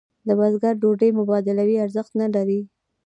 د 0.27 0.29
بزګر 0.39 0.73
ډوډۍ 0.81 1.09
مبادلوي 1.19 1.75
ارزښت 1.85 2.11
نه 2.21 2.27
لري. 2.35 2.59